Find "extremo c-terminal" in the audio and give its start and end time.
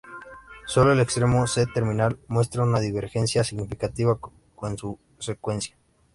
0.99-2.17